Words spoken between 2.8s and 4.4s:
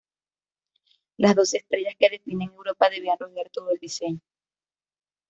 debían rodear todo el diseño.